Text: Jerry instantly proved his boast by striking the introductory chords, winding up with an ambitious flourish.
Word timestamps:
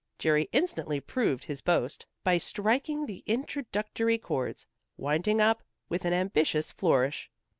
Jerry 0.17 0.49
instantly 0.51 0.99
proved 0.99 1.43
his 1.43 1.61
boast 1.61 2.07
by 2.23 2.39
striking 2.39 3.05
the 3.05 3.23
introductory 3.27 4.17
chords, 4.17 4.65
winding 4.97 5.39
up 5.39 5.61
with 5.89 6.05
an 6.05 6.13
ambitious 6.15 6.71
flourish. 6.71 7.29